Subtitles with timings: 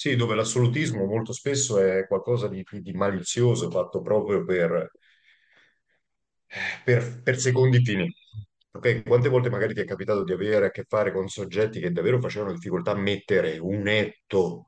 [0.00, 4.92] Sì, dove l'assolutismo molto spesso è qualcosa di, di malizioso, fatto proprio per,
[6.84, 8.12] per, per secondi fini.
[8.70, 11.90] Ok, quante volte magari ti è capitato di avere a che fare con soggetti che
[11.90, 14.66] davvero facevano difficoltà a mettere un etto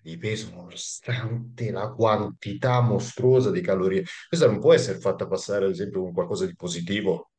[0.00, 4.04] di peso nonostante la quantità mostruosa di calorie?
[4.28, 7.32] Questa non può essere fatta passare, ad esempio, con qualcosa di positivo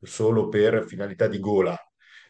[0.00, 1.76] solo per finalità di gola,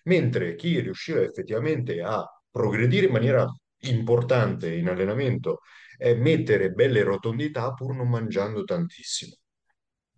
[0.04, 3.46] mentre chi riusciva effettivamente a progredire in maniera
[3.88, 5.60] importante in allenamento
[5.96, 9.34] è mettere belle rotondità pur non mangiando tantissimo,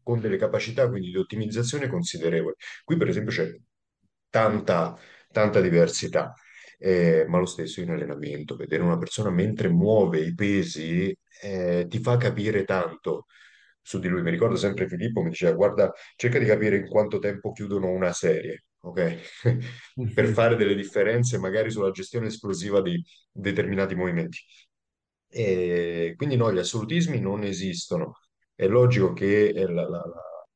[0.03, 2.55] con delle capacità quindi di ottimizzazione considerevoli.
[2.85, 3.55] Qui per esempio c'è
[4.31, 4.97] tanta,
[5.31, 6.33] tanta diversità,
[6.79, 11.99] eh, ma lo stesso in allenamento, vedere una persona mentre muove i pesi eh, ti
[12.01, 13.27] fa capire tanto
[13.83, 14.23] su di lui.
[14.23, 18.13] Mi ricordo sempre Filippo mi diceva, guarda, cerca di capire in quanto tempo chiudono una
[18.13, 19.21] serie, ok?
[20.15, 24.39] Per fare delle differenze magari sulla gestione esplosiva di determinati movimenti.
[25.31, 28.15] E quindi no, gli assolutismi non esistono.
[28.55, 30.47] È logico che eh, la- la- la-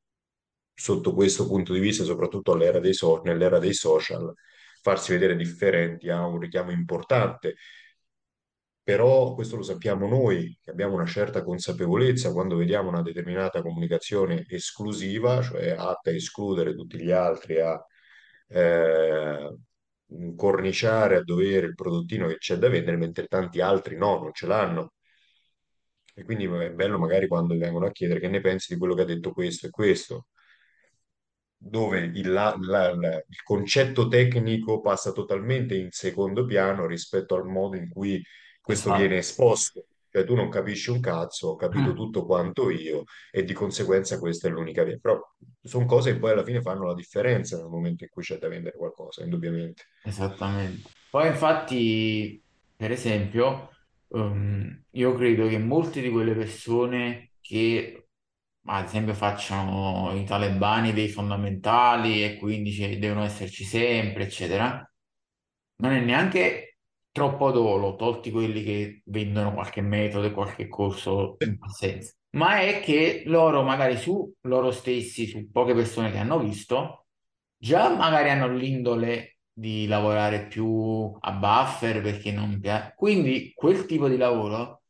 [0.73, 4.33] sotto questo punto di vista, soprattutto dei so- nell'era dei social,
[4.81, 7.55] farsi vedere differenti ha un richiamo importante.
[8.83, 14.43] Però questo lo sappiamo noi, che abbiamo una certa consapevolezza quando vediamo una determinata comunicazione
[14.49, 17.81] esclusiva, cioè atta a escludere tutti gli altri, a
[18.53, 19.55] eh,
[20.35, 24.47] corniciare a dovere il prodottino che c'è da vendere, mentre tanti altri no, non ce
[24.47, 24.93] l'hanno.
[26.15, 29.01] E quindi è bello magari quando vengono a chiedere che ne pensi di quello che
[29.01, 30.27] ha detto questo e questo,
[31.57, 37.45] dove il, la- la- la- il concetto tecnico passa totalmente in secondo piano rispetto al
[37.47, 38.21] modo in cui
[38.61, 39.17] questo viene Esatto.
[39.17, 39.85] esposto.
[40.13, 44.47] Cioè tu non capisci un cazzo, ho capito tutto quanto io e di conseguenza questa
[44.47, 44.99] è l'unica via.
[45.01, 45.19] Però
[45.59, 48.47] sono cose che poi alla fine fanno la differenza nel momento in cui c'è da
[48.47, 49.85] vendere qualcosa, indubbiamente.
[50.03, 50.87] Esattamente.
[51.09, 52.39] Poi infatti,
[52.75, 53.71] per esempio,
[54.09, 58.09] ehm, io credo che molte di quelle persone che,
[58.65, 64.87] ad esempio, facciano i talebani dei fondamentali e quindi devono esserci sempre, eccetera,
[65.77, 66.72] non è neanche
[67.13, 72.59] troppo dolo, tolti quelli che vendono qualche metodo e qualche corso in tal senso, ma
[72.59, 77.05] è che loro magari su loro stessi, su poche persone che hanno visto,
[77.57, 82.93] Già magari hanno l'indole di lavorare più a buffer perché non piace.
[82.95, 84.81] Quindi quel tipo di lavoro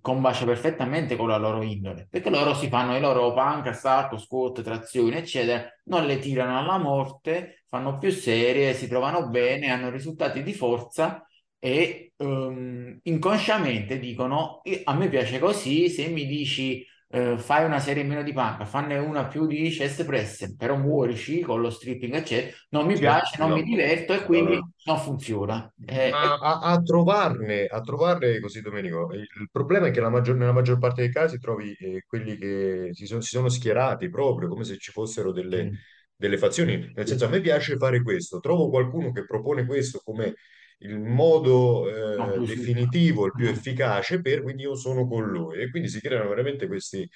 [0.00, 4.62] combacia perfettamente con la loro indole, perché loro si fanno i loro panca, sacco, squat,
[4.62, 10.42] trazioni, eccetera, non le tirano alla morte, fanno più serie, si trovano bene, hanno risultati
[10.42, 11.26] di forza
[11.58, 17.78] e ehm, inconsciamente dicono: "Io- A me piace così, se mi dici eh, fai una
[17.80, 22.14] serie meno di panca, fanne una più di chest press, però muorici con lo stripping,
[22.14, 24.70] eccetera, non mi Sì, piace, non mi no, diverto e quindi no.
[24.84, 25.72] non funziona.
[25.84, 30.52] Eh, a, a trovarne, a trovarne così, Domenico, il il problema è che maggior- nella
[30.52, 34.64] maggior parte dei casi trovi eh, quelli che si, sono si sono schierati proprio come
[34.64, 35.78] se ci fossero delle, sì,
[36.14, 36.92] delle fazioni.
[36.94, 40.34] Nel senso, a me piace fare questo, trovo qualcuno che propone questo come
[40.78, 41.88] il modo
[42.36, 45.60] eh, definitivo, il più efficace per, quindi io sono con lui.
[45.60, 47.08] E quindi si creano veramente questi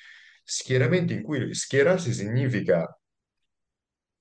[0.45, 2.87] schieramenti in cui schierarsi significa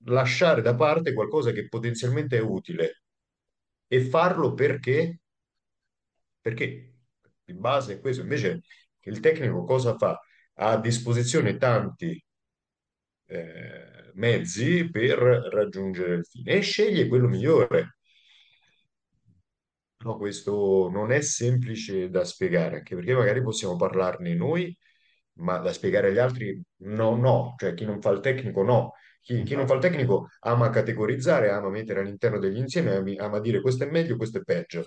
[0.04, 3.02] lasciare da parte qualcosa che potenzialmente è utile
[3.86, 5.20] e farlo perché?
[6.40, 6.94] Perché
[7.44, 8.22] di base è questo.
[8.22, 8.60] Invece
[9.00, 10.18] il tecnico cosa fa?
[10.54, 12.22] Ha a disposizione tanti
[13.26, 17.98] eh, mezzi per raggiungere il fine e sceglie quello migliore.
[20.02, 24.74] No, questo non è semplice da spiegare, anche perché magari possiamo parlarne noi,
[25.34, 28.94] ma da spiegare agli altri no, no, cioè chi non fa il tecnico no.
[29.20, 33.60] Chi, chi non fa il tecnico ama categorizzare, ama mettere all'interno degli insiemi, ama dire
[33.60, 34.86] questo è meglio, questo è peggio.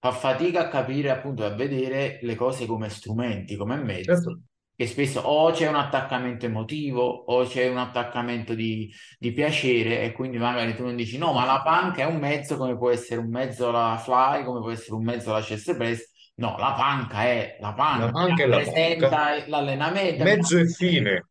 [0.00, 4.40] fa fatica a capire, appunto, a vedere le cose come strumenti, come mezzi, Certo,
[4.78, 10.12] che spesso o c'è un attaccamento emotivo o c'è un attaccamento di, di piacere e
[10.12, 13.20] quindi magari tu non dici no, ma la panca è un mezzo come può essere
[13.20, 16.10] un mezzo la fly, come può essere un mezzo la chest press.
[16.36, 19.10] No, la panca è la la panca, la panca.
[19.10, 20.24] rappresenta l'allenamento.
[20.24, 21.22] Mezzo e fine.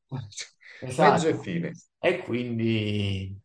[0.97, 1.39] Mezzo e Esatto.
[1.39, 1.71] fine.
[1.99, 3.39] E quindi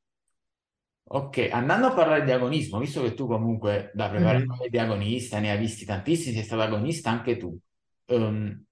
[1.15, 5.51] Ok, andando a parlare di agonismo, visto che tu comunque da preparatore di agonista ne
[5.51, 7.59] hai visti tantissimi, sei stato agonista anche tu,
[8.07, 8.65] ehm,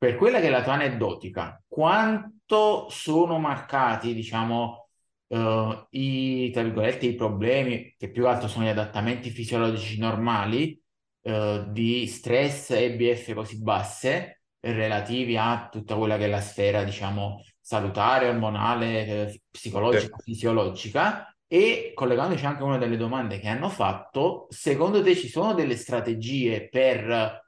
[0.00, 4.88] per quella che è la tua aneddotica, quanto sono marcati, diciamo,
[5.28, 10.80] eh, i, tra virgolette, i problemi, che più che altro sono gli adattamenti fisiologici normali,
[11.22, 16.82] eh, di stress e BF così basse, relativi a tutta quella che è la sfera,
[16.84, 19.42] diciamo, salutare, ormonale, eh,
[19.90, 19.98] Sì.
[19.98, 25.28] psicologica, fisiologica, E collegandoci anche a una delle domande che hanno fatto, secondo te ci
[25.28, 27.42] sono delle strategie per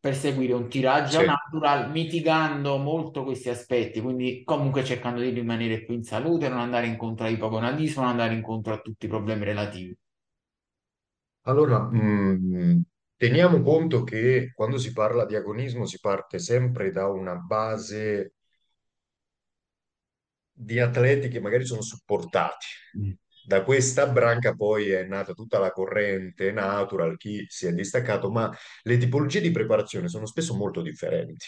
[0.00, 1.24] per seguire un tiraggio Sì.
[1.24, 6.86] natural, mitigando molto questi aspetti, quindi comunque cercando di rimanere più in salute, non andare
[6.86, 9.96] incontro all'ipogonadismo, non andare incontro a tutti i problemi relativi.
[11.42, 12.82] Allora, mh,
[13.16, 18.34] teniamo conto che quando si parla di agonismo si parte sempre da una base
[20.52, 22.66] di atleti che magari sono supportati.
[22.96, 23.16] Mm.
[23.50, 28.48] Da questa branca poi è nata tutta la corrente natural, chi si è distaccato, ma
[28.82, 31.46] le tipologie di preparazione sono spesso molto differenti.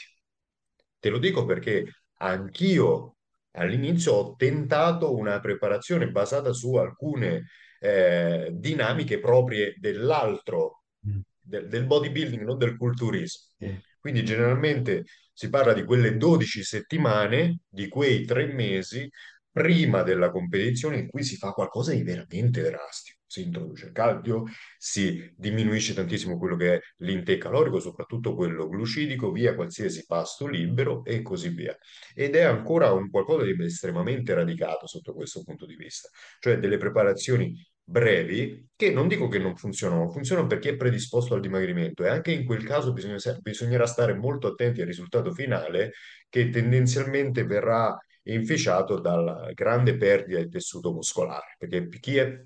[0.99, 1.84] Te lo dico perché
[2.19, 3.19] anch'io
[3.52, 7.44] all'inizio ho tentato una preparazione basata su alcune
[7.78, 11.19] eh, dinamiche proprie dell'altro, Mm.
[11.40, 13.54] del, del bodybuilding, non del culturismo.
[13.99, 19.08] Quindi generalmente si parla di quelle 12 settimane, di quei tre mesi
[19.52, 23.19] prima della competizione in cui si fa qualcosa di veramente drastico.
[23.26, 24.44] Si introduce il cardio,
[24.76, 31.04] si diminuisce tantissimo quello che è l'intake calorico, soprattutto quello glucidico, via qualsiasi pasto libero
[31.04, 31.76] e così via.
[32.14, 36.08] Ed è ancora un qualcosa di estremamente radicato sotto questo punto di vista,
[36.40, 37.54] cioè delle preparazioni
[37.84, 42.08] brevi che non dico che non funzionano, funzionano per chi è predisposto al dimagrimento e
[42.08, 45.93] anche in quel caso bisogna- bisognerà stare molto attenti al risultato finale
[46.28, 52.43] che tendenzialmente verrà inficiato dalla grande perdita di tessuto muscolare, perché chi è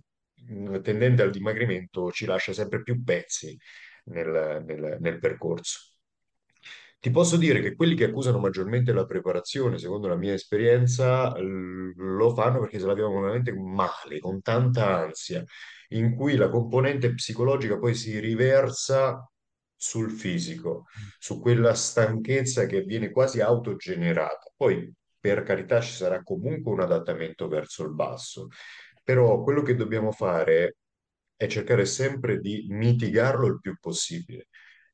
[0.49, 3.57] mh, tendente al dimagrimento ci lascia sempre più pezzi
[4.07, 5.81] nel, nel- nel percorso.
[6.99, 12.35] Ti posso dire che quelli che accusano maggiormente la preparazione, secondo la mia esperienza, lo
[12.35, 15.45] fanno perché se la vivono veramente male, con tanta ansia,
[15.91, 19.29] in cui la componente psicologica poi si riversa
[19.77, 20.87] sul fisico,
[21.19, 24.51] su quella stanchezza che viene quasi autogenerata.
[24.57, 24.93] Poi,
[25.35, 28.49] per carità, ci sarà comunque un adattamento verso il basso,
[29.03, 30.77] però quello che dobbiamo fare
[31.37, 34.49] è cercare sempre di mitigarlo il più possibile,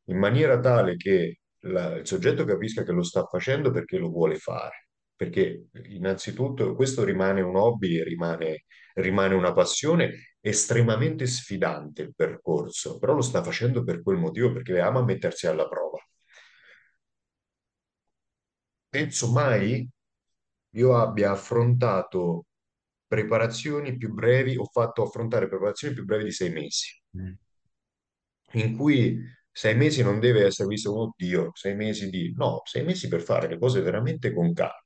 [0.05, 4.37] in maniera tale che la- il soggetto capisca che lo sta facendo perché lo vuole
[4.37, 4.88] fare.
[5.14, 8.64] Perché innanzitutto questo rimane un hobby, rimane,
[8.94, 14.81] rimane una passione estremamente sfidante il percorso, però lo sta facendo per quel motivo, perché
[14.81, 15.99] ama mettersi alla prova.
[18.90, 19.88] Penso mai
[20.74, 22.46] io abbia affrontato
[23.06, 26.88] preparazioni più brevi, ho fatto affrontare preparazioni più brevi di sei mesi.
[27.16, 27.32] Mm.
[28.54, 29.19] in cui
[29.50, 32.32] sei mesi non deve essere visto come oddio, sei mesi di...
[32.36, 34.82] No, sei mesi per fare le cose veramente con calma,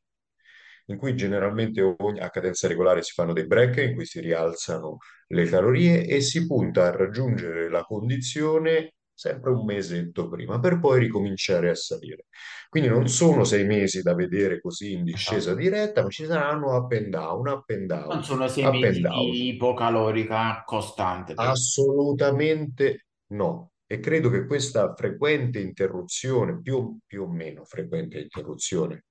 [0.86, 4.98] in cui generalmente ogni- a cadenza regolare si fanno dei break in cui si rialzano
[5.28, 11.00] le calorie e si punta a raggiungere la condizione sempre un mesetto prima, per poi
[11.00, 12.26] ricominciare a salire.
[12.68, 15.54] Quindi non sono sei mesi da vedere così in discesa Esatto.
[15.54, 19.46] diretta, ma ci saranno up and down, up and Non down, sono sei mesi di
[19.50, 21.52] ipocalorica costante, però.
[21.52, 23.72] Assolutamente no.
[23.86, 29.04] E credo che questa frequente interruzione, più, più o meno frequente interruzione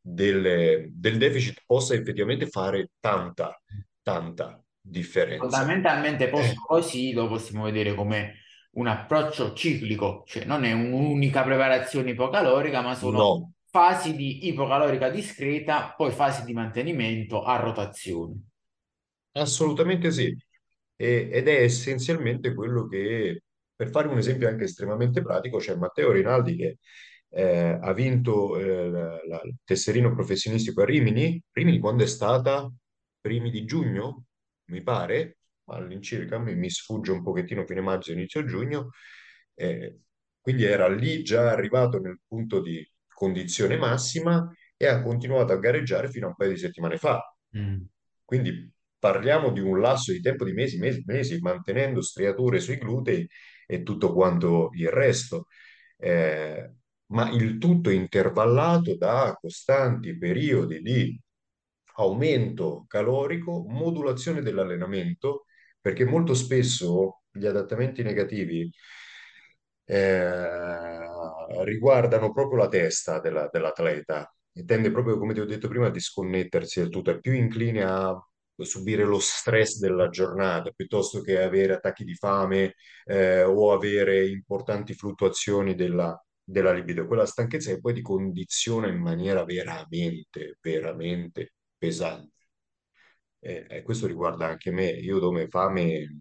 [0.00, 3.60] del, del deficit possa effettivamente fare tanta,
[4.02, 5.66] tanta differenza.
[5.66, 8.43] Fondamentalmente Eh, posto così lo possiamo vedere come
[8.74, 15.08] un approccio ciclico, cioè non è un'unica preparazione ipocalorica, ma sono no, fasi di ipocalorica
[15.10, 18.40] discreta, poi fasi di mantenimento a rotazione.
[19.32, 20.36] assolutamente sì.
[20.96, 23.42] E- ed è essenzialmente quello che,
[23.74, 26.78] per fare un esempio anche estremamente pratico, c'è Matteo Rinaldi che
[27.30, 31.42] eh, ha vinto eh, la- la- il tesserino professionistico a Rimini.
[31.52, 32.70] Rimini quando è stata?
[33.20, 34.26] Primi di giugno,
[34.66, 38.90] mi pare, all'incirca, mi, mi sfugge un pochettino fine maggio, inizio giugno.
[39.54, 39.98] Eh,
[40.40, 46.10] quindi era lì già arrivato nel punto di condizione massima e ha continuato a gareggiare
[46.10, 47.20] fino a un paio di settimane fa.
[47.56, 47.82] Mm.
[48.24, 53.26] Quindi parliamo di un lasso di tempo di mesi, mesi, mesi, mantenendo striature sui glutei
[53.66, 55.46] e tutto quanto il resto.
[55.96, 56.72] Eh,
[57.06, 61.18] ma il tutto intervallato da costanti periodi di
[61.96, 65.44] aumento calorico, modulazione dell'allenamento,
[65.84, 68.70] perché molto spesso gli adattamenti negativi
[69.86, 70.98] eh,
[71.64, 75.90] riguardano proprio la testa della- dell'atleta e tende proprio, come ti ho detto prima, a
[75.90, 78.16] disconnettersi del tutto, è più incline a
[78.56, 82.74] subire lo stress della giornata piuttosto che avere attacchi di fame
[83.04, 87.06] eh, o avere importanti fluttuazioni della, della libido.
[87.06, 92.33] Quella stanchezza che poi ti condiziona in maniera veramente, veramente pesante.
[93.44, 94.86] E, e questo riguarda anche me.
[94.90, 96.20] Io dove fame,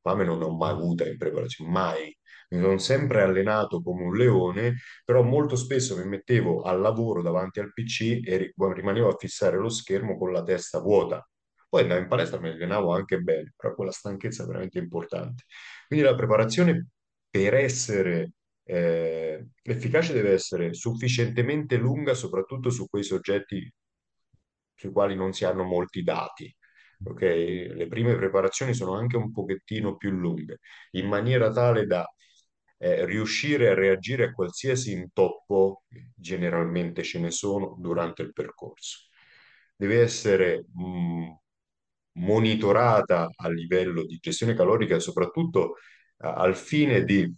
[0.00, 2.16] fame non ho mai avuta in preparazione, mai.
[2.50, 7.60] Mi sono sempre allenato come un leone, però molto spesso mi mettevo al lavoro davanti
[7.60, 11.26] al PC e ri- rimanevo a fissare lo schermo con la testa vuota
[11.68, 15.44] Poi andavo in palestra, mi allenavo anche bene, però quella stanchezza è veramente importante.
[15.86, 16.88] Quindi la preparazione
[17.30, 18.32] per essere
[18.64, 23.72] eh, efficace deve essere sufficientemente lunga, soprattutto su quei soggetti
[24.74, 26.54] sui quali non si hanno molti dati.
[27.02, 27.20] Ok?
[27.20, 30.60] Le prime preparazioni sono anche un pochettino più lunghe,
[30.92, 32.06] in maniera tale da
[32.78, 35.82] eh, riuscire a reagire a qualsiasi intoppo,
[36.14, 39.08] generalmente ce ne sono, durante il percorso.
[39.76, 41.34] Deve essere mh,
[42.14, 45.76] monitorata a livello di gestione calorica, soprattutto
[46.18, 47.32] a- al fine di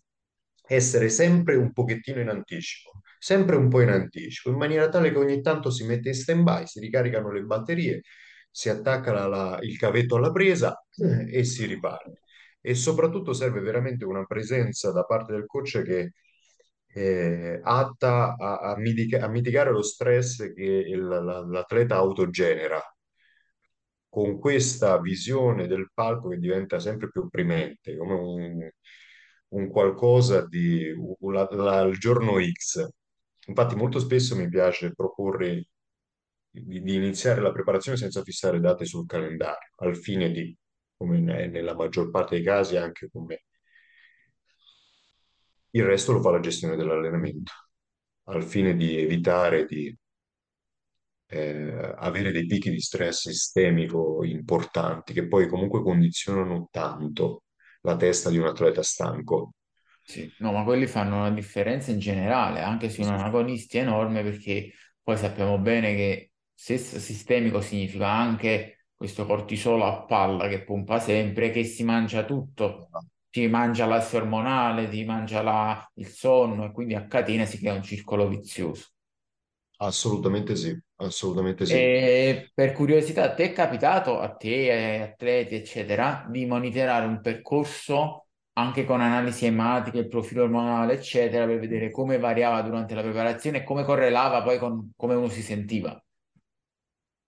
[0.66, 5.18] essere sempre un pochettino in anticipo, sempre un po' in anticipo, in maniera tale che
[5.18, 8.02] ogni tanto si mette in stand-by, si ricaricano le batterie,
[8.56, 12.20] si attacca la- la- il cavetto alla presa eh, e si riparte.
[12.60, 16.12] E soprattutto serve veramente una presenza da parte del coach che
[16.86, 22.80] è atta a, a mitica- a mitigare lo stress che il- la- l'atleta autogenera
[24.08, 28.68] con questa visione del palco che diventa sempre più opprimente, come un,
[29.48, 32.86] un qualcosa di un- la- la- il giorno X.
[33.46, 35.66] Infatti, molto spesso mi piace proporre
[36.62, 40.56] di, di iniziare la preparazione senza fissare date sul calendario, al fine di,
[40.96, 43.44] come ne- nella maggior parte dei casi, anche come
[45.72, 47.52] il resto lo fa la gestione dell'allenamento,
[48.28, 49.94] al fine di evitare di
[51.26, 57.44] eh, avere dei picchi di stress sistemico importanti che poi comunque condizionano tanto
[57.82, 59.52] la testa di un atleta stanco.
[60.06, 64.72] Sì, no, ma quelli fanno una differenza in generale, anche se non agonisti enorme, perché
[65.02, 66.32] poi sappiamo bene che
[66.78, 72.92] se sistemico significa anche questo cortisolo a palla che pompa sempre, che si mangia tutto,
[73.30, 77.74] ti mangia l'asse ormonale, ti mangia la- il sonno e quindi a catena si crea
[77.74, 78.86] un circolo vizioso.
[79.78, 81.88] Assolutamente sì, assolutamente sì.
[82.06, 88.26] E per curiosità, ti è capitato a te, ai atleti, eccetera, di monitorare un percorso
[88.54, 93.58] anche con analisi ematiche, il profilo ormonale, eccetera, per vedere come variava durante la preparazione
[93.58, 95.98] e come correlava poi con come uno si sentiva?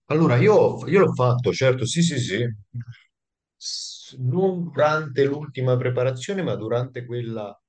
[0.07, 2.45] Allora, io, io l'ho fatto, certo, sì, sì, sì,
[3.55, 7.59] S- non durante l'ultima preparazione, ma durante quella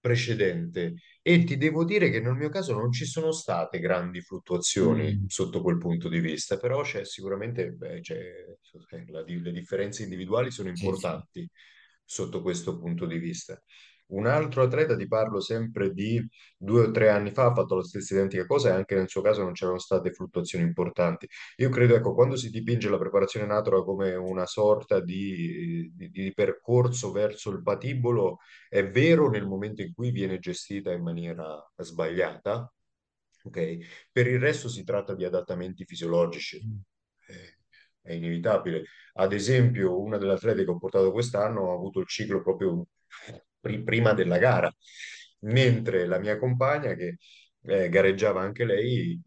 [0.00, 0.94] precedente.
[1.22, 5.26] E ti devo dire che nel mio caso non ci sono state grandi fluttuazioni Mm,
[5.26, 8.16] sotto quel punto di vista, però c'è sicuramente, beh, c'è-
[8.90, 11.16] eh, la di- le differenze individuali sono sì, sì.
[11.16, 11.48] importanti
[12.04, 13.60] sotto questo punto di vista.
[14.06, 16.24] Un altro atleta, ti parlo sempre di
[16.56, 19.22] due o tre anni fa, ha fatto la stessa identica cosa e anche nel suo
[19.22, 21.26] caso non c'erano state fluttuazioni importanti.
[21.56, 26.32] Io credo, ecco, quando si dipinge la preparazione natura come una sorta di, di- di
[26.34, 32.70] percorso verso il patibolo, è vero nel momento in cui viene gestita in maniera sbagliata,
[33.44, 33.78] ok?
[34.12, 36.56] Per il resto si tratta di adattamenti fisiologici.
[37.26, 37.56] Eh,
[38.00, 38.84] È inevitabile.
[39.14, 42.86] Ad esempio, una delle atlete che ho portato quest'anno ha avuto il ciclo proprio
[43.24, 43.42] pri-
[43.82, 44.72] prima della gara,
[45.40, 47.16] mentre la mia compagna, che
[47.62, 49.20] eh, gareggiava anche lei,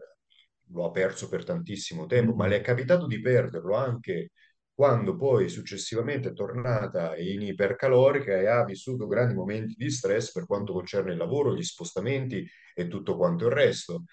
[0.72, 4.32] lo ha perso per tantissimo tempo, ma le è capitato di perderlo anche
[4.74, 10.46] quando poi successivamente è tornata in ipercalorica e ha vissuto grandi momenti di stress per
[10.46, 14.04] quanto concerne il lavoro, gli spostamenti e tutto quanto il resto.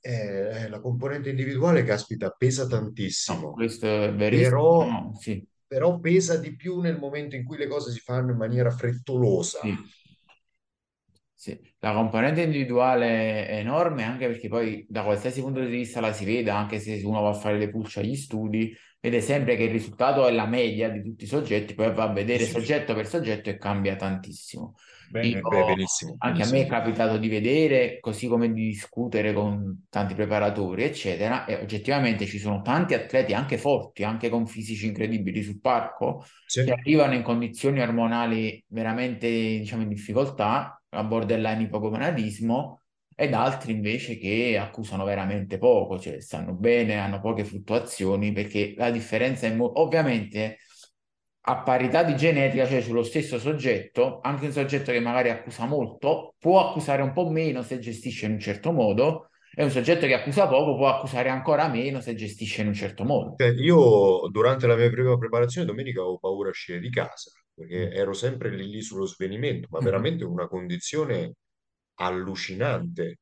[0.00, 5.46] Eh, la componente individuale, caspita, pesa No, tantissimo, questo è però, verissimo, no, sì.
[5.74, 9.58] Però pesa di più nel momento in cui le cose si fanno in maniera frettolosa.
[9.58, 9.76] Sì.
[11.34, 16.12] Sì, la componente individuale è enorme anche perché poi da qualsiasi punto di vista la
[16.12, 19.64] si vede, anche se uno va a fare le pulce agli studi, vede sempre che
[19.64, 22.52] il risultato è la media di tutti i soggetti, poi va a vedere sì.
[22.52, 24.76] soggetto per soggetto e cambia tantissimo.
[25.20, 26.66] Io, Beh, beh, benissimo, anche a me è benissimo.
[26.66, 32.62] capitato di vedere, così come di discutere con tanti preparatori, eccetera, e oggettivamente ci sono
[32.62, 36.24] tanti atleti anche forti, anche con fisici incredibili sul parco,
[36.62, 36.72] che Sì.
[36.72, 42.80] arrivano in condizioni ormonali veramente, diciamo, in difficoltà a borderline ipogonadismo
[43.16, 48.90] ed altri invece che accusano veramente poco, cioè stanno bene, hanno poche fluttuazioni, perché la
[48.90, 50.58] differenza è mo- ovviamente
[51.46, 56.34] a parità di genetica, cioè sullo stesso soggetto, anche un soggetto che magari accusa molto
[56.38, 60.14] può accusare un po' meno se gestisce in un certo modo, e un soggetto che
[60.14, 63.34] accusa poco può accusare ancora meno se gestisce in un certo modo.
[63.36, 67.90] Cioè, io durante la mia prima preparazione domenica avevo paura a uscire di casa perché
[67.92, 69.84] ero sempre lì, lì sullo svenimento, ma Mhm.
[69.84, 71.34] veramente una condizione
[71.96, 73.18] allucinante.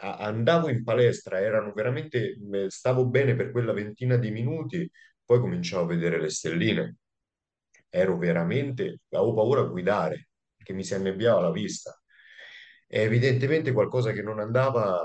[0.00, 2.36] Andavo in palestra, erano veramente,
[2.68, 4.90] stavo bene per quella ventina di minuti,
[5.24, 6.96] poi cominciavo a vedere le stelline.
[7.88, 11.98] Ero veramente, avevo paura a guidare perché mi si annebbiava la vista.
[12.88, 15.00] E evidentemente qualcosa che non andava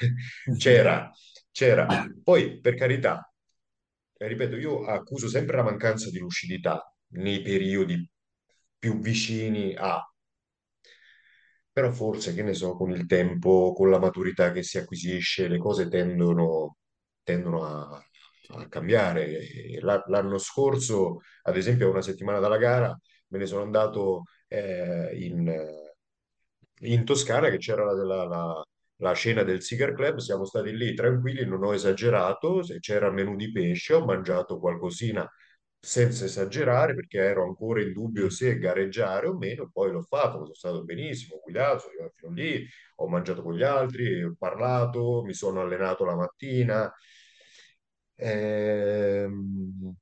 [0.58, 1.10] c'era,
[1.50, 1.86] c'era.
[2.22, 3.28] Poi, per carità.
[4.16, 6.80] E ripeto, io accuso sempre la mancanza di lucidità
[7.14, 8.08] nei periodi
[8.78, 10.00] più vicini a,
[11.72, 15.58] però forse, che ne so, con il tempo, con la maturità che si acquisisce, le
[15.58, 16.76] cose tendono,
[17.24, 18.00] tendono a,
[18.50, 19.38] a cambiare.
[19.80, 22.96] La- L'anno scorso, ad esempio, una settimana dalla gara,
[23.28, 25.48] me ne sono andato eh, in,
[26.80, 28.64] in Toscana, che c'era la, la- la-
[28.98, 33.34] la cena del Cigar Club, siamo stati lì tranquilli, non ho esagerato, se c'era menù
[33.36, 35.28] di pesce, ho mangiato qualcosina
[35.78, 40.54] senza esagerare, perché ero ancora in dubbio se gareggiare o meno, poi l'ho fatto, sono
[40.54, 45.34] stato benissimo, guidato, sono arrivato fino lì, ho mangiato con gli altri, ho parlato, mi
[45.34, 46.90] sono allenato la mattina.
[48.16, 49.94] Ehm,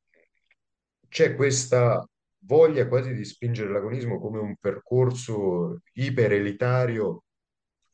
[1.09, 2.04] c'è questa
[2.45, 7.25] voglia quasi di spingere l'agonismo come un percorso iperelitario.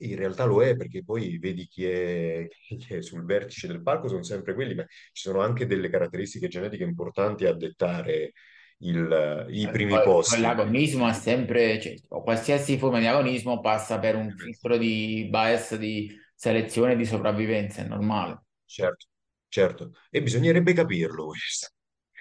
[0.03, 2.47] In realtà lo è perché poi vedi chi è,
[2.79, 6.49] chi è sul vertice del palco, sono sempre quelli, ma ci sono anche delle caratteristiche
[6.49, 8.33] genetiche importanti a dettare
[8.79, 10.41] il- i primi Poi, posti.
[10.41, 16.15] l'agonismo è sempre, cioè, qualsiasi forma di agonismo passa per un filtro di bias di
[16.35, 18.43] selezione e di sopravvivenza, è normale.
[18.67, 19.07] Certo,
[19.49, 19.93] certo.
[20.11, 21.69] E bisognerebbe capirlo questo.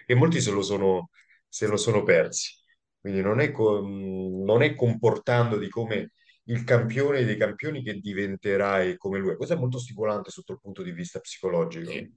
[0.06, 1.10] E molti se lo sono,
[1.48, 2.54] se lo sono persi.
[3.00, 6.12] Quindi non è, non è comportandoti come
[6.46, 9.36] il campione dei campioni che diventerai come lui.
[9.36, 11.92] Questo è molto stimolante sotto il punto di vista psicologico.
[11.92, 12.12] Sì.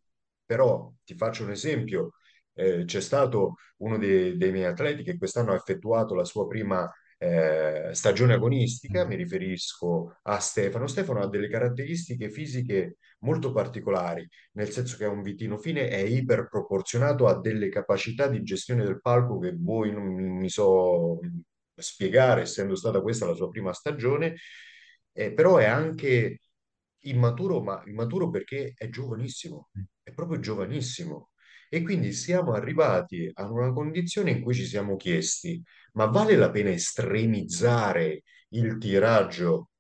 [0.44, 2.12] Però ti faccio un esempio.
[2.52, 6.90] Eh, c'è stato uno dei, dei miei atleti che quest'anno ha effettuato la sua prima
[7.22, 10.86] eh, stagione agonistica, mi riferisco a Stefano.
[10.86, 15.98] Stefano ha delle caratteristiche fisiche molto particolari, nel senso che è un vitino fine, è
[15.98, 21.18] iperproporzionato, ha delle capacità di gestione del palco che voi non mi so
[21.74, 24.36] spiegare, essendo stata questa la sua prima stagione,
[25.12, 26.38] eh, però è anche
[27.00, 29.70] immaturo, ma immaturo perché è giovanissimo,
[30.02, 31.32] è proprio giovanissimo.
[31.72, 35.62] E quindi siamo arrivati a una condizione in cui ci siamo chiesti,
[35.92, 39.70] ma vale la pena estremizzare il tiraggio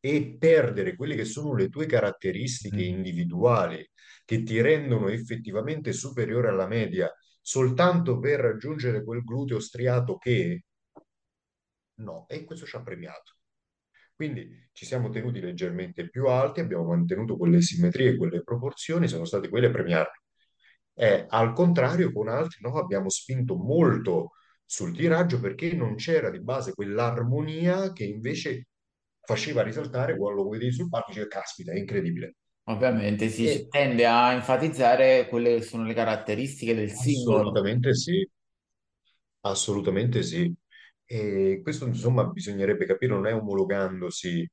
[0.00, 2.96] e perdere quelle che sono le tue caratteristiche Mm.
[2.96, 3.88] individuali
[4.24, 10.64] che ti rendono effettivamente superiore alla media soltanto per raggiungere quel gluteo striato che
[12.00, 13.34] no, e questo ci ha premiato.
[14.14, 19.48] Quindi ci siamo tenuti leggermente più alti, abbiamo mantenuto quelle simmetrie, quelle proporzioni, sono state
[19.48, 20.19] quelle a premiarli.
[21.08, 24.32] E al contrario, con altri no, abbiamo spinto molto
[24.64, 28.66] sul tiraggio perché non c'era di base quell'armonia che invece
[29.20, 32.36] faceva risaltare quando lo vedevi sul palco dicevi, caspita, è incredibile.
[32.70, 37.52] Ovviamente si E si tende a enfatizzare quelle che sono le caratteristiche del singolo.
[37.52, 38.24] assolutamente sì,
[39.40, 40.52] assolutamente sì.
[41.04, 44.48] E questo insomma bisognerebbe capire, non è omologandosi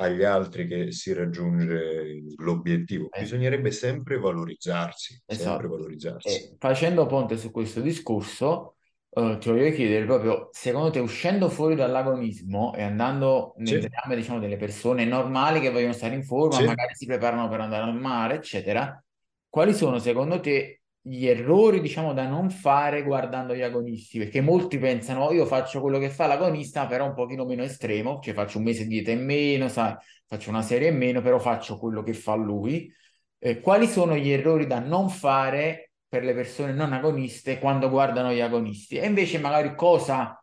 [0.00, 5.68] agli altri che si raggiunge l'obiettivo, Eh, bisognerebbe sempre valorizzarsi, sempre Esatto.
[5.68, 6.42] valorizzarsi.
[6.42, 8.76] E facendo ponte su questo discorso,
[9.10, 14.16] eh, ti voglio chiedere proprio, secondo te, uscendo fuori dall'agonismo e andando nelle Sì, gambe,
[14.16, 16.62] diciamo, delle persone normali che vogliono stare in forma, sì.
[16.62, 19.02] magari si preparano per andare al mare, eccetera,
[19.48, 24.18] quali sono secondo te gli errori, diciamo, da non fare guardando gli agonisti?
[24.18, 28.20] Perché molti pensano, "Oh, io faccio quello che fa l'agonista, però un pochino meno estremo,
[28.22, 29.94] cioè faccio un mese di dieta in meno, sai,
[30.26, 32.92] faccio una serie in meno, però faccio quello che fa lui.
[33.38, 38.32] Eh, quali sono gli errori da non fare per le persone non agoniste quando guardano
[38.32, 38.96] gli agonisti?
[38.98, 40.42] E invece magari cosa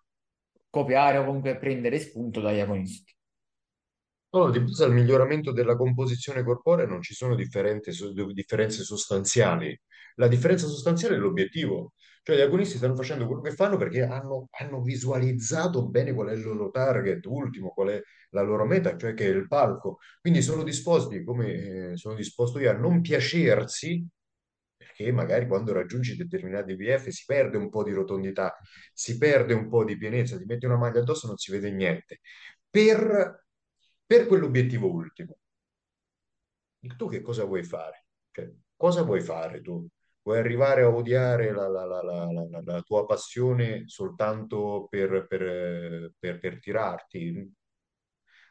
[0.70, 3.13] copiare o comunque prendere spunto dagli agonisti?
[4.30, 7.92] No, di base al miglioramento della composizione corporea non ci sono differenze
[8.84, 9.78] sostanziali.
[10.16, 11.94] La differenza sostanziale è l'obiettivo.
[12.24, 16.34] Cioè gli agonisti stanno facendo quello che fanno perché hanno, hanno visualizzato bene qual è
[16.34, 20.00] il loro target ultimo, qual è la loro meta, cioè che è il palco.
[20.20, 24.06] Quindi sono disposti, come eh, sono disposto io, a non piacersi,
[24.76, 28.56] perché magari quando raggiungi determinati BF si perde un po' di rotondità,
[28.94, 31.72] si perde un po' di pienezza, ti metti una maglia addosso e non si vede
[31.72, 32.20] niente
[32.70, 33.47] per,
[34.08, 35.38] per quell'obiettivo ultimo.
[36.98, 38.06] Tu che cosa vuoi fare?
[38.32, 39.86] Cioè, cosa vuoi fare tu?
[40.24, 42.04] Vuoi arrivare a odiare la, la- la-
[42.63, 47.54] la- tua passione soltanto per, per, per- per tirarti?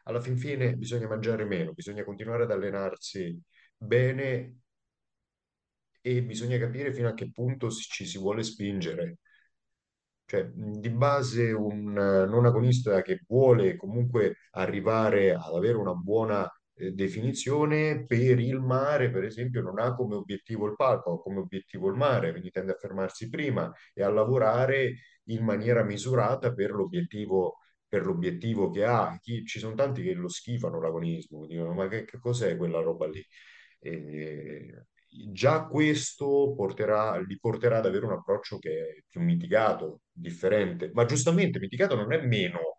[0.05, 3.38] Alla fin fine bisogna mangiare meno, bisogna continuare ad allenarsi
[3.77, 4.61] bene
[6.01, 9.19] e bisogna capire fino a che punto ci si vuole spingere.
[10.29, 16.51] Cioè, di base un eh, non agonista che vuole comunque arrivare ad avere una buona
[16.75, 21.39] eh, definizione per il mare, per esempio, non ha come obiettivo il palco, ha come
[21.39, 24.95] obiettivo il mare, quindi tende a fermarsi prima e a lavorare
[25.27, 27.59] in maniera misurata per l'obiettivo
[27.89, 29.17] per l'obiettivo che ha.
[29.21, 33.07] Chi- ci sono tanti che lo schifano l'agonismo, dicono ma che, che cos'è quella roba
[33.09, 33.25] lì?
[33.81, 34.85] E
[35.33, 41.05] già questo porterà, li porterà ad avere un approccio che è più mitigato, differente, ma
[41.05, 42.79] giustamente mitigato non è meno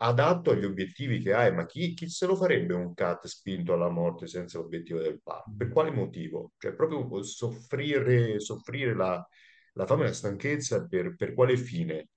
[0.00, 3.88] adatto agli obiettivi che hai, ma chi, chi se lo farebbe un cut spinto alla
[3.88, 5.56] morte senza l'obiettivo del PAP?
[5.56, 6.52] Per quale motivo?
[6.58, 9.26] Cioè, proprio soffrire, soffrire la,
[9.74, 12.08] la fame e la stanchezza per, per quale fine?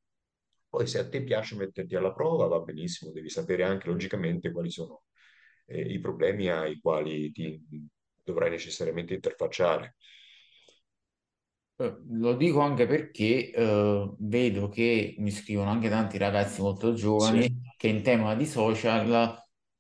[0.69, 4.69] Poi se a te piace metterti alla prova, va benissimo, devi sapere anche logicamente quali
[4.69, 5.03] sono
[5.65, 7.61] eh, i problemi ai quali ti
[8.23, 9.95] dovrai necessariamente interfacciare.
[11.77, 17.47] Eh, Lo dico anche perché eh, vedo che mi scrivono anche tanti ragazzi molto Sì,
[17.47, 19.35] giovani che in tema di social,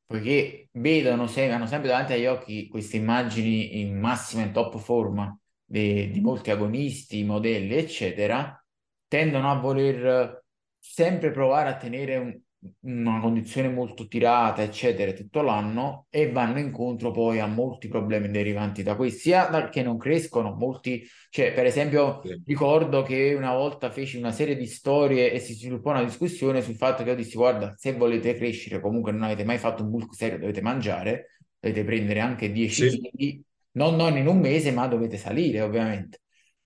[0.05, 5.37] poiché vedono, se- hanno sempre davanti agli occhi queste immagini in massima e top forma
[5.63, 8.63] de- di molti agonisti, modelli, eccetera,
[9.07, 10.43] tendono a voler
[10.79, 12.41] sempre provare a tenere un-
[12.81, 18.83] una condizione molto tirata, eccetera, tutto l'anno e vanno incontro poi a molti problemi derivanti
[18.83, 23.53] da questo, sia dal che non crescono, molti cioè, per esempio, sì, ricordo che una
[23.53, 27.15] volta feci una serie di storie e si sviluppò una discussione sul fatto che io
[27.15, 31.37] dissi, guarda, se volete crescere, comunque non avete mai fatto un bulk serio, dovete mangiare,
[31.57, 33.41] dovete prendere anche 10 sì, kg,
[33.73, 36.20] non, non in un mese, ma dovete salire, ovviamente.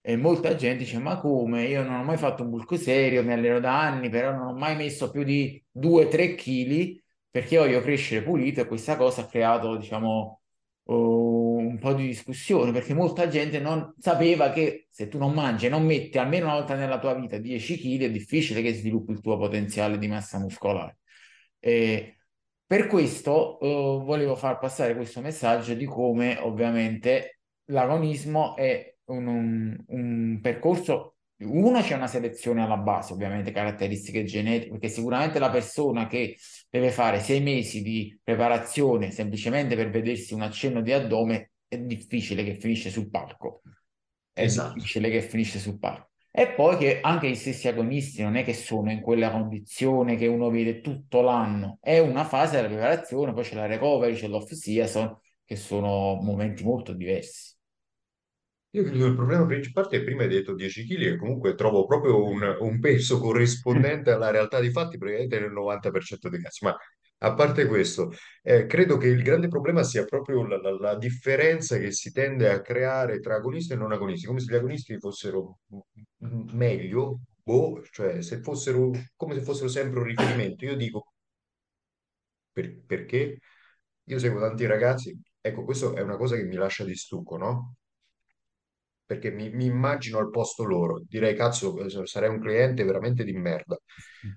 [0.07, 1.65] E molta gente dice, ma come?
[1.65, 4.53] Io non ho mai fatto un bulk serio, mi alleno da anni, però non ho
[4.53, 9.75] mai messo più di 2-3 kg perché voglio crescere pulito e questa cosa ha creato,
[9.75, 10.41] diciamo,
[10.83, 15.65] oh, un po' di discussione perché molta gente non sapeva che se tu non mangi
[15.65, 19.11] e non metti almeno una volta nella tua vita 10 kg è difficile che sviluppi
[19.11, 20.99] il tuo potenziale di massa muscolare.
[21.59, 22.19] E
[22.65, 23.65] per questo eh,
[24.03, 31.15] volevo far passare questo messaggio di come ovviamente l'agonismo è un, un- percorso.
[31.37, 36.37] Uno c'è una selezione alla base, ovviamente caratteristiche genetiche, perché sicuramente la persona che
[36.69, 42.43] deve fare sei mesi di preparazione semplicemente per vedersi un accenno di addome, è difficile
[42.43, 43.61] che finisce sul palco.
[44.31, 44.73] È esatto.
[44.75, 46.11] difficile che finisce sul palco.
[46.31, 50.27] E poi che anche gli stessi agonisti non è che sono in quella condizione che
[50.27, 54.51] uno vede tutto l'anno, è una fase della preparazione, poi c'è la recovery, c'è l'off
[54.51, 57.54] season, che sono momenti molto diversi.
[58.75, 61.85] Io credo che il problema principale è prima hai detto 10 kg e comunque trovo
[61.85, 66.65] proprio un, un peso corrispondente alla realtà dei fatti praticamente nel 90% dei casi.
[66.65, 66.75] Ma
[67.19, 68.11] a parte questo,
[68.43, 72.49] eh, credo che il grande problema sia proprio la, la- la differenza che si tende
[72.49, 75.59] a creare tra agonisti e non agonisti, come se gli agonisti fossero
[76.53, 80.65] meglio, boh, cioè se fossero come se fossero sempre un riferimento.
[80.65, 81.13] Io dico
[82.51, 83.39] per- perché
[84.03, 87.75] io seguo tanti ragazzi, ecco, questo è una cosa che mi lascia di stucco, no?
[89.05, 93.33] Perché mi, mi immagino al posto loro, direi cazzo, eh, sarei un cliente veramente di
[93.33, 93.77] merda.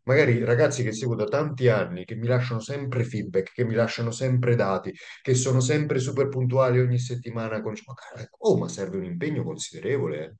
[0.04, 4.10] Magari ragazzi che seguo da tanti anni, che mi lasciano sempre feedback, che mi lasciano
[4.10, 7.60] sempre dati, che sono sempre super puntuali ogni settimana.
[7.60, 7.74] Con...
[7.74, 10.34] Cara- oh, ma serve un impegno considerevole, eh,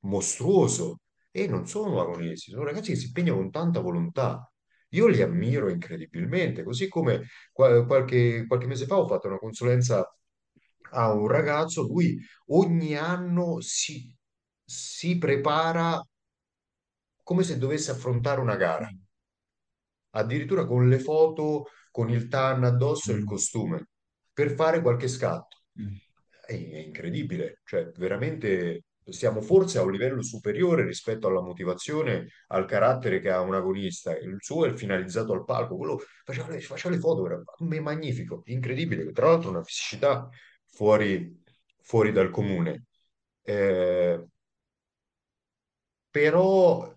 [0.00, 1.00] mostruoso.
[1.30, 4.48] E non sono agonisti, sono ragazzi che si impegnano con tanta volontà.
[4.90, 10.08] Io li ammiro incredibilmente, così come qual- qualche, qualche mese fa ho fatto una consulenza
[10.94, 14.14] a un ragazzo, lui ogni anno si,
[14.64, 16.00] si prepara
[17.24, 18.98] come se dovesse affrontare una gara, Mm,
[20.10, 23.88] addirittura con le foto, con il tan addosso e il mm, costume,
[24.32, 25.58] per fare qualche scatto.
[25.80, 25.94] mm.
[26.46, 32.66] È, è incredibile, cioè veramente siamo forse a un livello superiore rispetto alla motivazione, al
[32.66, 34.16] carattere che ha un agonista.
[34.16, 38.42] Il suo è finalizzato al palco, quello faceva le, faceva le foto, era ma- magnifico,
[38.46, 39.10] incredibile.
[39.12, 40.28] Tra l'altro una fisicità
[40.74, 41.42] fuori,
[41.80, 42.84] fuori dal comune.
[43.42, 44.24] Eh,
[46.10, 46.92] però,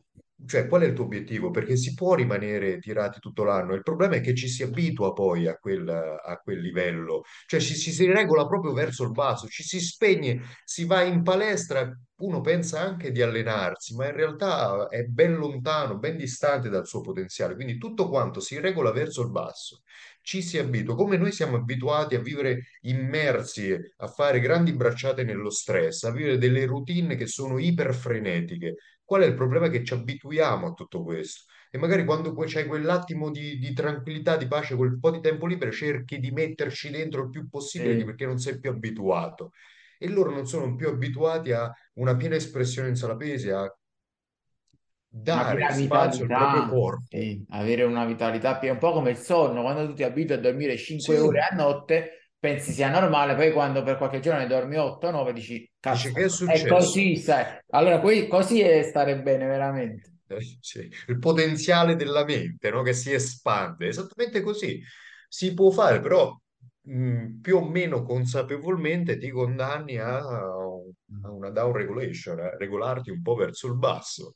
[0.46, 1.50] cioè, qual è il tuo obiettivo?
[1.52, 3.74] Perché si può rimanere tirati tutto l'anno.
[3.74, 7.76] Il problema è che ci si abitua poi a quel, a quel livello, cioè ci,
[7.76, 12.42] ci si regola proprio verso il basso, ci si spegne, si va in palestra, uno
[12.42, 17.56] pensa anche di allenarsi, ma in realtà è ben lontano, ben distante dal suo potenziale.
[17.56, 19.82] Quindi tutto quanto si regola verso il basso.
[20.28, 25.50] Ci si abitua, come noi siamo abituati a vivere immersi, a fare grandi bracciate nello
[25.50, 29.70] stress, a vivere delle routine che sono iperfrenetiche Qual è il problema?
[29.70, 34.48] Che ci abituiamo a tutto questo e magari quando c'hai quell'attimo di, di tranquillità, di
[34.48, 38.04] pace, quel po' di tempo libero, cerchi di metterci dentro il più possibile Sì.
[38.04, 39.52] perché non sei più abituato.
[39.98, 43.66] E loro non sono più abituati a una piena espressione in sala pesi, a
[45.10, 47.08] dare spazio al proprio corpo.
[47.08, 50.40] sì, avere una vitalità piena, un po' come il sonno, quando tu ti abitui a
[50.40, 54.48] dormire 5 ore Sì, a notte, pensi sia normale, poi quando per qualche giorno ne
[54.48, 56.66] dormi 8-9 dici, cazzo, che è è successo?
[56.66, 57.46] così, sai.
[57.72, 60.12] Allora, que- così è stare bene, veramente.
[60.30, 62.82] Eh, sì, il potenziale della mente, no?
[62.84, 64.82] Che si espande, esattamente così.
[65.30, 66.38] Si può fare, però
[66.82, 73.22] mh, più o meno consapevolmente ti condanni a, a una down regulation, a regolarti un
[73.22, 74.36] po' verso il basso.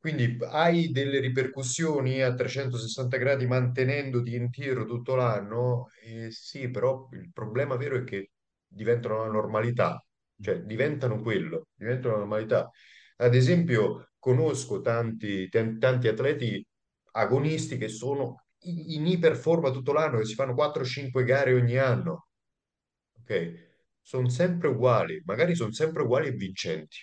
[0.00, 5.88] Quindi hai delle ripercussioni a 360 gradi mantenendoti in tiro tutto l'anno?
[6.02, 8.30] Eh, sì, però il problema vero è che
[8.66, 10.02] diventano la normalità,
[10.40, 12.70] cioè diventano quello, diventano la normalità.
[13.16, 16.66] Ad esempio, conosco tanti, tan- tanti atleti
[17.12, 22.28] agonisti che sono in iperforma tutto l'anno, che si fanno 4-5 gare ogni anno,
[23.22, 23.68] ok?
[24.02, 26.98] Sono sempre uguali, magari sono sempre uguali e vincenti,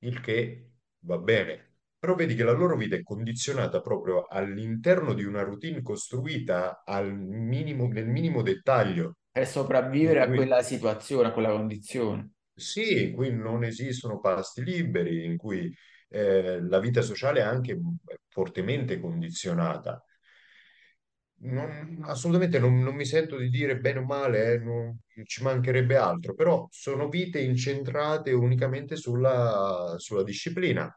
[0.00, 1.69] il che va bene.
[2.00, 7.14] Però vedi che la loro vita è condizionata proprio all'interno di una routine costruita al
[7.16, 12.30] minimo, nel minimo dettaglio, per sopravvivere a cui quella situazione, a quella condizione.
[12.54, 15.74] sì, in cui non esistono pasti liberi, in cui
[16.08, 17.78] eh, la vita sociale è anche
[18.28, 20.02] fortemente condizionata.
[21.42, 25.96] Non- assolutamente non, non mi sento di dire bene o male, eh, non- ci mancherebbe
[25.96, 30.94] altro, però sono vite incentrate unicamente sulla, sulla disciplina.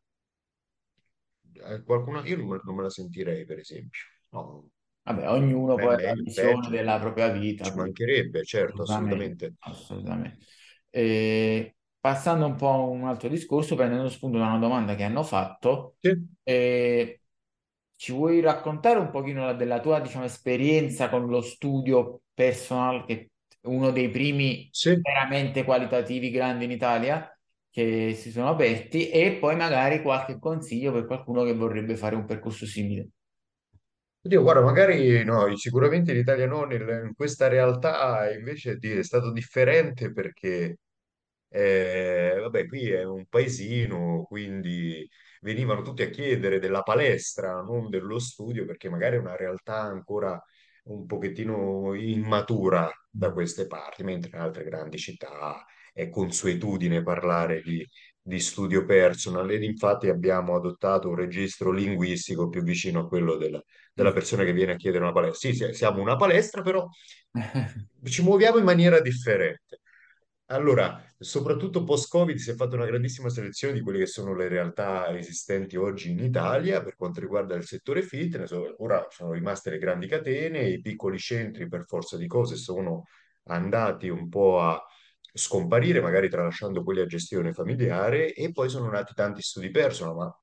[1.56, 4.00] Eh, qualcuna, io non, me non me la sentirei, per esempio.
[4.30, 4.70] No,
[5.04, 9.56] Vabbè, ognuno è poi ha la visione della propria vita, ci quindi mancherebbe, certo, assolutamente,
[9.60, 10.46] assolutamente.
[10.90, 15.24] E passando un po' a un altro discorso, prendendo spunto da una domanda che hanno
[15.24, 16.10] fatto, Sì,
[16.44, 17.22] eh,
[17.96, 23.32] ci vuoi raccontare un pochino la- della tua, diciamo, esperienza con lo studio personal, che
[23.62, 24.96] è uno dei primi sì.
[25.02, 27.28] veramente qualitativi grandi in Italia
[27.74, 32.26] che si sono aperti, e poi magari qualche consiglio per qualcuno che vorrebbe fare un
[32.26, 33.10] percorso simile.
[34.26, 39.32] Oddio, guarda, magari no, sicuramente in Italia no, nel- in questa realtà invece è stato
[39.32, 40.78] differente perché
[41.52, 45.10] Eh, vabbè, qui è un paesino, quindi
[45.42, 50.42] venivano tutti a chiedere della palestra, non dello studio, perché magari è una realtà ancora
[50.86, 57.88] un pochettino immatura da queste parti, mentre in altre grandi città è consuetudine parlare di,
[58.22, 63.62] di studio personal ed infatti abbiamo adottato un registro linguistico più vicino a quello della,
[63.94, 65.50] della persona che viene a chiedere una palestra.
[65.52, 66.88] Sì, sì, siamo una palestra, però
[68.04, 69.80] ci muoviamo in maniera differente.
[70.48, 75.16] Allora, soprattutto post-Covid si è fatta una grandissima selezione di quelle che sono le realtà
[75.18, 78.52] esistenti oggi in Italia per quanto riguarda il settore fitness.
[78.78, 83.06] Ora sono rimaste le grandi catene, i piccoli centri per forza di cose sono
[83.46, 84.80] andati un po' a
[85.34, 90.40] scomparire, magari tralasciando quelli a gestione familiare, e poi sono nati tanti studi personal, ma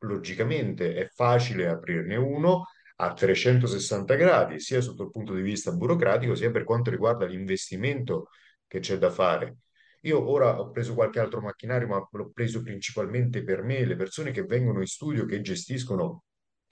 [0.00, 2.64] logicamente è facile aprirne uno
[3.00, 8.28] a 360 gradi, sia sotto il punto di vista burocratico, sia per quanto riguarda l'investimento
[8.66, 9.58] che c'è da fare.
[10.02, 14.30] Io ora ho preso qualche altro macchinario, ma l'ho preso principalmente per me, le persone
[14.30, 16.24] che vengono in studio, che gestiscono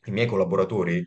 [0.04, 1.04] i miei collaboratori,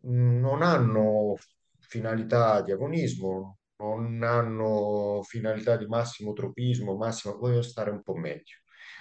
[0.00, 1.36] non hanno
[1.78, 8.56] finalità di agonismo, non hanno finalità di massimo tropismo, massimo, vogliono stare un po' meglio.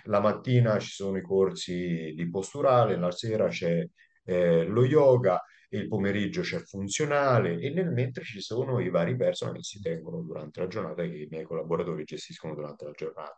[0.06, 3.86] La mattina ci sono i corsi di posturale, la sera c'è
[4.26, 9.56] eh, lo yoga, il pomeriggio c'è funzionale e nel mentre ci sono i vari personal
[9.56, 13.38] che si tengono durante la giornata e che i miei collaboratori gestiscono durante la giornata.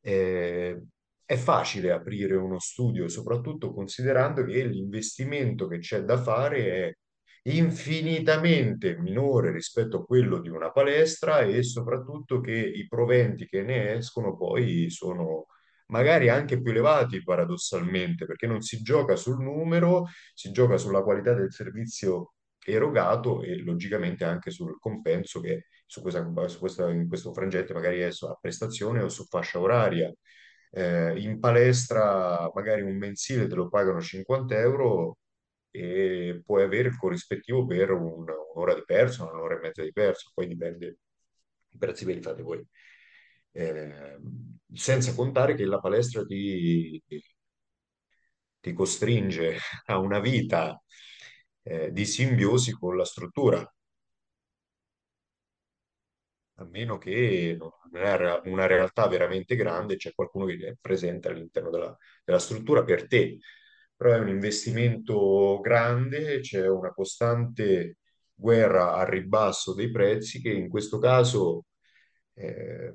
[0.00, 0.82] Eh,
[1.24, 6.94] è facile aprire uno studio, soprattutto considerando che l'investimento che c'è da fare è
[7.44, 13.94] infinitamente minore rispetto a quello di una palestra e soprattutto che i proventi che ne
[13.94, 15.46] escono poi sono
[15.86, 21.34] magari anche più elevati paradossalmente, perché non si gioca sul numero, si gioca sulla qualità
[21.34, 27.32] del servizio erogato e logicamente anche sul compenso che su questa, su questa- in questo
[27.34, 30.12] frangente magari è a prestazione o su fascia oraria.
[30.70, 35.18] Eh, in palestra magari un mensile te lo pagano 50 euro
[35.72, 40.30] e puoi avere il corrispettivo per un- un'ora di perso, un'ora e mezza di perso,
[40.34, 40.98] poi dipende,
[41.70, 42.64] i prezzi ve li fate voi.
[43.54, 44.18] Eh,
[44.74, 47.02] senza contare che la palestra ti,
[48.60, 50.80] ti costringe a una vita
[51.62, 53.60] eh, di simbiosi con la struttura,
[56.56, 61.70] a meno che non è una realtà veramente grande, c'è qualcuno che è presente all'interno
[61.70, 63.38] della, della struttura per te.
[64.02, 67.98] Però è un investimento grande, c'è una costante
[68.34, 71.66] guerra al ribasso dei prezzi che in questo caso
[72.34, 72.94] eh,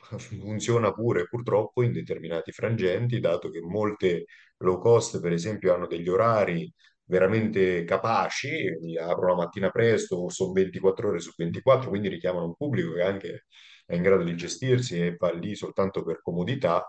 [0.18, 4.24] funziona pure purtroppo in determinati frangenti, dato che molte
[4.58, 6.68] low cost, per esempio, hanno degli orari
[7.04, 12.56] veramente capaci, quindi aprono la mattina presto, sono 24 ore su 24, quindi richiamano un
[12.56, 13.46] pubblico che anche
[13.86, 16.84] è in grado di gestirsi e va lì soltanto per comodità,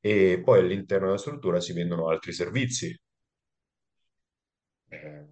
[0.00, 2.94] e poi all'interno della struttura si vendono altri servizi.
[4.88, 5.26] Eh,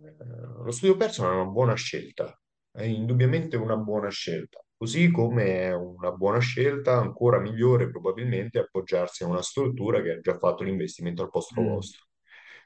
[0.65, 2.39] lo studio personal è una buona scelta,
[2.73, 4.63] è indubbiamente una buona scelta.
[4.77, 10.21] Così come è una buona scelta, ancora migliore probabilmente, appoggiarsi a una struttura che ha
[10.21, 11.65] già fatto l'investimento al posto Mm.
[11.65, 12.07] vostro.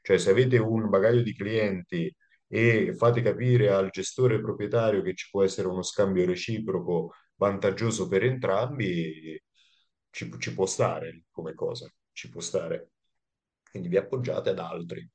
[0.03, 2.15] Cioè, se avete un bagaglio di clienti
[2.49, 8.25] e fate capire al gestore proprietario che ci può essere uno scambio reciproco vantaggioso per
[8.25, 9.41] entrambi,
[10.13, 12.91] ci, ci può stare come cosa, ci può stare.
[13.71, 15.11] Quindi vi appoggiate ad altri.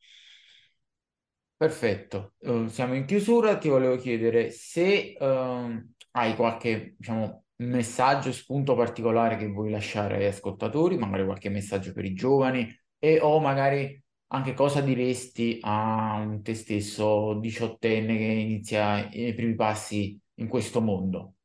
[1.57, 3.57] Perfetto, Eh, siamo in chiusura.
[3.57, 10.25] Ti volevo chiedere se ehm, hai qualche, diciamo, messaggio, spunto particolare che vuoi lasciare agli
[10.25, 12.67] ascoltatori, magari qualche messaggio per i giovani
[12.99, 19.55] e o magari anche cosa diresti a un te stesso diciottenne che inizia i primi
[19.55, 21.36] passi in questo mondo.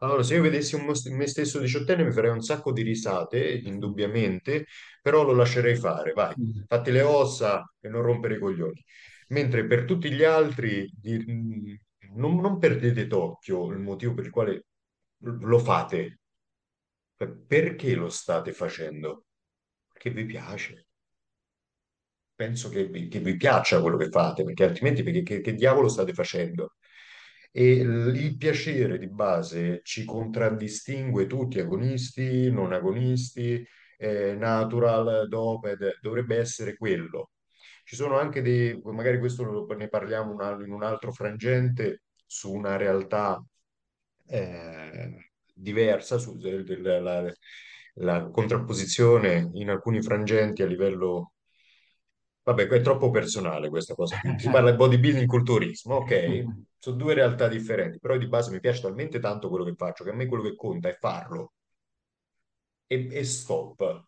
[0.00, 3.50] Allora, se io vedessi un mos- me stesso diciottenne mi farei un sacco di risate,
[3.64, 4.66] indubbiamente,
[5.02, 6.62] però lo lascerei fare, vai, Mm.
[6.66, 8.82] fatti le ossa e non rompere i coglioni.
[9.28, 11.74] Mentre per tutti gli altri, di- mm,
[12.14, 14.64] non, non perdete d'occhio il motivo per il quale
[15.20, 16.18] lo fate.
[17.16, 19.24] Cioè, Perché lo state facendo?
[19.92, 20.86] Perché vi piace.
[22.34, 25.88] penso che vi, che vi piaccia quello che fate, perché altrimenti perché, che, che diavolo
[25.88, 26.74] state facendo?
[27.50, 33.64] E il piacere di base ci contraddistingue tutti, agonisti, non agonisti,
[33.96, 37.30] eh, natural, doped, dovrebbe essere quello.
[37.84, 42.76] Ci sono anche dei, magari questo ne parliamo un in un altro frangente, su una
[42.76, 43.42] realtà
[44.26, 47.32] eh, diversa, su, del- del- la,
[47.94, 51.32] la contrapposizione in alcuni frangenti a livello
[52.48, 54.18] Vabbè, è troppo personale questa cosa.
[54.38, 56.44] Si parla di bodybuilding culturismo, ok?
[56.78, 60.10] Sono due realtà differenti, però di base mi piace talmente tanto quello che faccio che
[60.10, 61.52] a me quello che conta è farlo
[62.86, 64.06] e, e stop.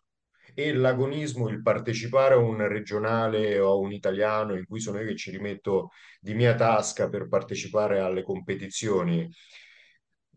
[0.53, 5.07] E l'agonismo, il partecipare a un regionale o a un italiano in cui sono io
[5.07, 9.29] che ci rimetto di mia tasca per partecipare alle competizioni,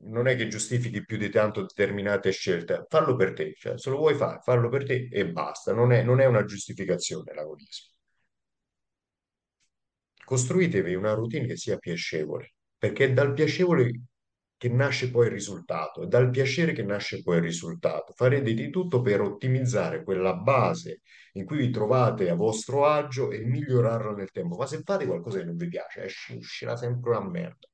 [0.04, 2.86] non è che giustifichi più di tanto determinate scelte.
[2.88, 5.72] Farlo per te, cioè se lo vuoi fare, farlo per te e basta.
[5.72, 7.93] Non è, non è una giustificazione l'agonismo.
[10.24, 14.00] Costruitevi una routine che sia piacevole, perché è dal piacevole
[14.56, 18.14] che nasce poi il risultato, è dal piacere che nasce poi il risultato.
[18.14, 21.02] Farete di tutto per ottimizzare quella base
[21.34, 24.56] in cui vi trovate a vostro agio e migliorarla nel tempo.
[24.56, 27.68] Ma se fate qualcosa che non vi piace, uscirà sempre una merda.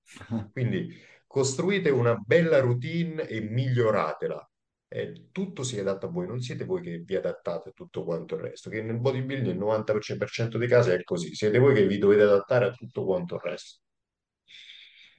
[0.50, 0.92] Quindi
[1.26, 4.49] costruite una bella routine e miglioratela.
[4.92, 8.34] Eh, tutto si adatta a voi, non siete voi che vi adattate a tutto quanto
[8.34, 11.98] il resto, che nel bodybuilding il 90% dei casi è così, siete voi che vi
[11.98, 13.80] dovete adattare a tutto quanto il resto.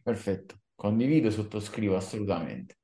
[0.04, 2.76] Perfetto, condivido, sottoscrivo assolutamente.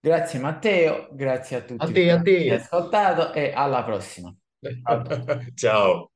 [0.00, 2.48] Grazie Matteo, grazie a A tutti te, per a te.
[2.54, 4.34] ascoltato e alla prossima.
[4.86, 4.94] A.
[5.56, 6.13] Ciao.